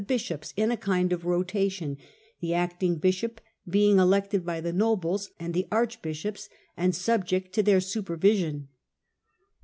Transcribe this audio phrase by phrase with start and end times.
[0.03, 1.95] 71 bishops in a kind of rotation,
[2.39, 7.65] the acting bishop being elected by the nobles and the archbishops, and sub Beiation of
[7.65, 8.67] J®^* ^^'^^ supervision.